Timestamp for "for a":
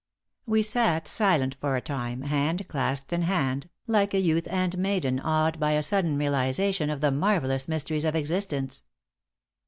1.61-1.81